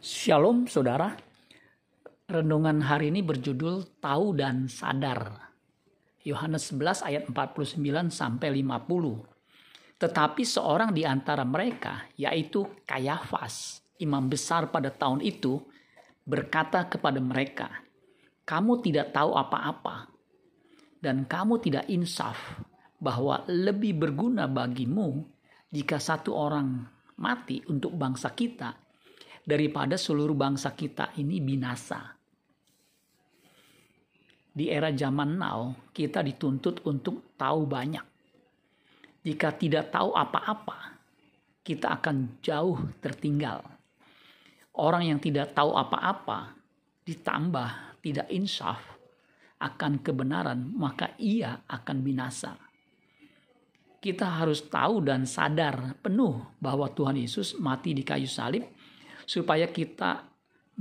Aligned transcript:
Shalom 0.00 0.64
saudara. 0.64 1.12
Renungan 2.24 2.80
hari 2.88 3.12
ini 3.12 3.20
berjudul 3.20 4.00
Tahu 4.00 4.32
dan 4.32 4.64
Sadar. 4.64 5.52
Yohanes 6.24 6.72
11 6.72 7.04
ayat 7.04 7.28
49 7.28 8.08
sampai 8.08 8.48
50. 8.64 10.00
Tetapi 10.00 10.40
seorang 10.40 10.96
di 10.96 11.04
antara 11.04 11.44
mereka 11.44 12.08
yaitu 12.16 12.64
Kayafas, 12.88 13.84
imam 14.00 14.24
besar 14.24 14.72
pada 14.72 14.88
tahun 14.88 15.20
itu, 15.20 15.60
berkata 16.24 16.88
kepada 16.88 17.20
mereka, 17.20 17.68
"Kamu 18.48 18.80
tidak 18.80 19.12
tahu 19.12 19.36
apa-apa 19.36 20.08
dan 21.04 21.28
kamu 21.28 21.60
tidak 21.60 21.84
insaf 21.92 22.40
bahwa 22.96 23.44
lebih 23.52 24.00
berguna 24.00 24.48
bagimu 24.48 25.28
jika 25.68 26.00
satu 26.00 26.32
orang 26.32 26.88
mati 27.20 27.60
untuk 27.68 27.92
bangsa 28.00 28.32
kita 28.32 28.88
daripada 29.44 29.96
seluruh 29.96 30.36
bangsa 30.36 30.72
kita 30.76 31.16
ini 31.16 31.40
binasa. 31.40 32.16
Di 34.50 34.66
era 34.66 34.90
zaman 34.90 35.38
now, 35.38 35.90
kita 35.94 36.20
dituntut 36.26 36.82
untuk 36.84 37.34
tahu 37.38 37.64
banyak. 37.70 38.02
Jika 39.22 39.54
tidak 39.54 39.94
tahu 39.94 40.16
apa-apa, 40.16 40.98
kita 41.62 42.00
akan 42.00 42.42
jauh 42.42 42.76
tertinggal. 42.98 43.62
Orang 44.74 45.06
yang 45.06 45.20
tidak 45.22 45.54
tahu 45.54 45.76
apa-apa, 45.76 46.56
ditambah 47.06 48.00
tidak 48.00 48.26
insaf 48.32 48.80
akan 49.60 50.00
kebenaran, 50.00 50.72
maka 50.72 51.12
ia 51.20 51.60
akan 51.68 52.00
binasa. 52.00 52.56
Kita 54.00 54.40
harus 54.40 54.64
tahu 54.64 55.04
dan 55.04 55.28
sadar 55.28 56.00
penuh 56.00 56.56
bahwa 56.56 56.88
Tuhan 56.88 57.20
Yesus 57.20 57.60
mati 57.60 57.92
di 57.92 58.00
kayu 58.00 58.24
salib 58.24 58.64
supaya 59.30 59.70
kita 59.70 60.26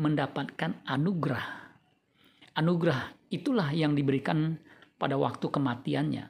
mendapatkan 0.01 0.81
anugerah. 0.89 1.69
Anugerah 2.57 3.29
itulah 3.29 3.69
yang 3.69 3.93
diberikan 3.93 4.57
pada 4.97 5.13
waktu 5.21 5.53
kematiannya. 5.53 6.25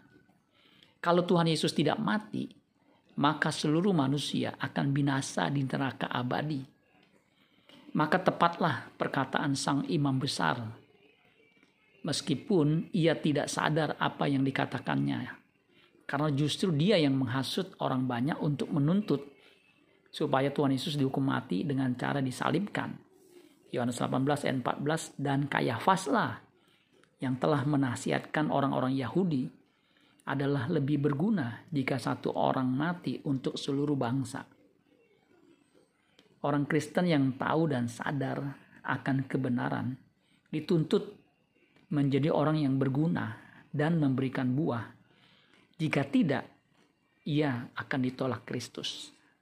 Kalau 0.99 1.23
Tuhan 1.23 1.47
Yesus 1.47 1.71
tidak 1.71 1.95
mati, 1.95 2.52
maka 3.23 3.55
seluruh 3.55 3.95
manusia 3.95 4.52
akan 4.59 4.91
binasa 4.91 5.47
di 5.47 5.63
neraka 5.63 6.11
abadi. 6.11 6.59
Maka 7.95 8.19
tepatlah 8.19 8.91
perkataan 8.99 9.55
sang 9.55 9.88
imam 9.88 10.19
besar. 10.19 10.59
Meskipun 12.03 12.91
ia 12.91 13.15
tidak 13.15 13.47
sadar 13.47 13.95
apa 13.95 14.27
yang 14.27 14.43
dikatakannya. 14.43 15.39
Karena 16.03 16.30
justru 16.36 16.75
dia 16.75 16.99
yang 16.99 17.15
menghasut 17.15 17.80
orang 17.80 18.03
banyak 18.03 18.36
untuk 18.43 18.75
menuntut 18.75 19.38
supaya 20.09 20.49
Tuhan 20.49 20.73
Yesus 20.73 20.97
dihukum 20.97 21.25
mati 21.29 21.61
dengan 21.61 21.93
cara 21.93 22.19
disalibkan. 22.19 22.97
Yohanes 23.69 24.02
18 24.02 24.25
ayat 24.49 24.57
14 24.65 25.21
dan 25.21 25.45
Kayafas 25.45 26.09
lah 26.09 26.41
yang 27.21 27.38
telah 27.38 27.61
menasihatkan 27.69 28.49
orang-orang 28.49 28.97
Yahudi 28.97 29.45
adalah 30.25 30.69
lebih 30.69 31.02
berguna 31.02 31.65
jika 31.69 32.02
satu 32.02 32.33
orang 32.33 32.69
mati 32.69 33.21
untuk 33.25 33.57
seluruh 33.57 33.97
bangsa. 33.97 34.45
Orang 36.45 36.65
Kristen 36.65 37.09
yang 37.09 37.35
tahu 37.35 37.69
dan 37.69 37.91
sadar 37.91 38.39
akan 38.85 39.27
kebenaran 39.27 39.93
dituntut 40.49 41.13
menjadi 41.91 42.33
orang 42.33 42.63
yang 42.63 42.77
berguna 42.80 43.37
dan 43.69 44.02
memberikan 44.02 44.53
buah. 44.53 44.85
Jika 45.77 46.07
tidak, 46.07 46.45
ia 47.27 47.69
akan 47.75 47.99
ditolak 48.02 48.47
Kristus. 48.47 49.18